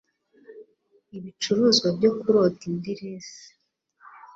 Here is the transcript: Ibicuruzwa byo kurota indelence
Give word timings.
Ibicuruzwa 1.17 1.87
byo 1.97 2.11
kurota 2.19 2.61
indelence 2.71 3.37